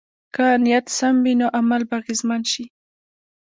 [0.35, 2.65] که نیت سم وي، نو عمل به اغېزمن شي.